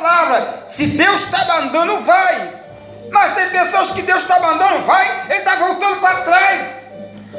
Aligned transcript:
palavra. 0.00 0.64
Se 0.66 0.86
Deus 0.86 1.24
está 1.24 1.44
mandando, 1.44 2.00
vai. 2.00 2.60
Mas 3.10 3.34
tem 3.34 3.50
pessoas 3.50 3.90
que 3.90 4.02
Deus 4.02 4.22
está 4.22 4.38
mandando, 4.38 4.84
vai, 4.84 5.24
ele 5.28 5.38
está 5.38 5.56
voltando 5.56 6.00
para 6.00 6.20
trás. 6.22 6.86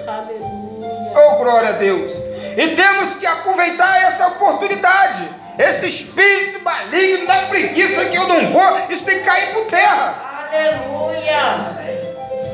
Aleluia. 0.07 1.13
Oh, 1.15 1.35
glória 1.37 1.69
a 1.69 1.73
Deus. 1.73 2.11
E 2.57 2.67
temos 2.75 3.15
que 3.15 3.25
aproveitar 3.25 4.03
essa 4.03 4.27
oportunidade. 4.27 5.29
Esse 5.57 5.87
espírito 5.87 6.63
maligno 6.63 7.27
da 7.27 7.43
preguiça 7.43 8.05
que 8.05 8.17
eu 8.17 8.27
não 8.27 8.47
vou, 8.47 8.87
isso 8.89 9.03
tem 9.03 9.19
que 9.19 9.25
cair 9.25 9.53
por 9.53 9.65
terra. 9.67 10.47
Aleluia. 10.49 11.55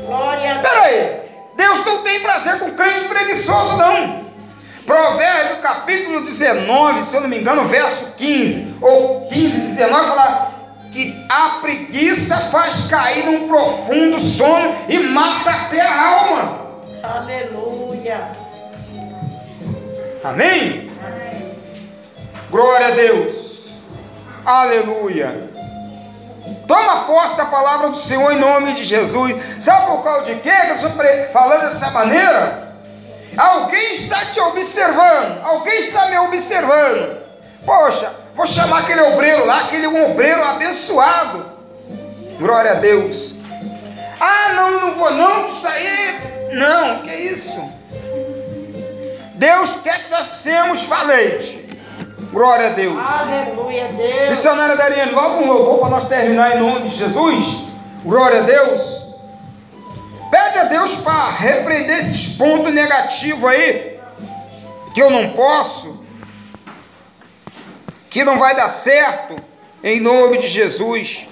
Glória 0.06 0.50
a 0.50 0.54
Deus. 0.54 0.68
Peraí, 0.68 1.20
Deus 1.56 1.84
não 1.84 2.02
tem 2.02 2.20
prazer 2.20 2.58
com 2.60 2.70
crente 2.72 3.04
preguiçoso, 3.04 3.76
não. 3.76 4.27
Capítulo 5.68 6.22
19, 6.22 7.04
se 7.04 7.14
eu 7.14 7.20
não 7.20 7.28
me 7.28 7.38
engano, 7.38 7.62
verso 7.68 8.14
15, 8.16 8.78
ou 8.80 9.26
15, 9.26 9.60
19, 9.76 10.06
fala 10.06 10.50
que 10.90 11.26
a 11.28 11.58
preguiça 11.60 12.34
faz 12.50 12.86
cair 12.86 13.26
num 13.26 13.46
profundo 13.46 14.18
sono 14.18 14.74
e 14.88 14.98
mata 15.00 15.50
até 15.50 15.82
a 15.82 16.08
alma. 16.08 16.60
Aleluia. 17.02 18.30
Amém? 20.24 20.90
Amém. 21.06 21.52
Glória 22.50 22.86
a 22.86 22.92
Deus. 22.92 23.72
Aleluia. 24.46 25.50
Toma 26.66 27.04
posse 27.04 27.36
da 27.36 27.44
palavra 27.44 27.90
do 27.90 27.96
Senhor 27.98 28.32
em 28.32 28.40
nome 28.40 28.72
de 28.72 28.84
Jesus. 28.84 29.36
Sabe 29.60 29.88
por 29.88 30.02
causa 30.02 30.32
de 30.32 30.40
quê 30.40 30.50
que 30.50 30.70
eu 30.70 30.76
estou 30.76 30.92
falando 31.30 31.60
dessa 31.60 31.90
maneira? 31.90 32.67
Alguém 33.38 33.92
está 33.92 34.26
te 34.26 34.40
observando, 34.40 35.44
alguém 35.44 35.78
está 35.78 36.06
me 36.06 36.18
observando. 36.18 37.18
Poxa, 37.64 38.12
vou 38.34 38.44
chamar 38.44 38.80
aquele 38.80 39.00
obreiro 39.02 39.46
lá, 39.46 39.60
aquele 39.60 39.86
obreiro 39.86 40.42
abençoado. 40.42 41.46
Glória 42.40 42.72
a 42.72 42.74
Deus. 42.74 43.36
Ah, 44.20 44.52
não, 44.54 44.80
não 44.80 44.94
vou 44.96 45.10
não, 45.12 45.46
isso 45.46 45.68
aí. 45.68 46.18
Não, 46.52 47.02
que 47.02 47.14
isso? 47.14 47.60
Deus 49.34 49.76
quer 49.84 50.04
que 50.04 50.10
nós 50.10 50.26
sejamos 50.26 50.82
falentes. 50.82 51.60
Glória 52.32 52.66
a 52.66 52.70
Deus. 52.70 52.98
Aleluia, 53.20 53.86
Deus. 53.92 54.30
Missionária 54.30 54.76
Dariane, 54.76 55.12
logo 55.12 55.44
um 55.44 55.46
louvor 55.46 55.78
para 55.78 55.90
nós 55.90 56.08
terminar 56.08 56.56
em 56.56 56.58
nome 56.58 56.88
de 56.88 56.96
Jesus. 56.96 57.68
Glória 58.04 58.40
a 58.40 58.42
Deus. 58.42 58.97
Pede 60.58 60.74
a 60.74 60.80
Deus 60.80 60.96
para 60.96 61.30
repreender 61.30 62.00
esses 62.00 62.36
pontos 62.36 62.72
negativos 62.74 63.44
aí, 63.48 63.96
que 64.92 65.00
eu 65.00 65.08
não 65.08 65.30
posso, 65.30 66.04
que 68.10 68.24
não 68.24 68.40
vai 68.40 68.56
dar 68.56 68.68
certo, 68.68 69.36
em 69.84 70.00
nome 70.00 70.38
de 70.38 70.48
Jesus. 70.48 71.28